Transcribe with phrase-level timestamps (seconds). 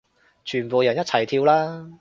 [0.43, 1.87] 全部人一齊跳啦